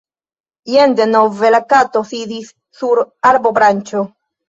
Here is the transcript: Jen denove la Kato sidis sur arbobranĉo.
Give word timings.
Jen 0.75 0.95
denove 0.99 1.53
la 1.53 1.61
Kato 1.75 2.05
sidis 2.15 2.53
sur 2.81 3.07
arbobranĉo. 3.35 4.09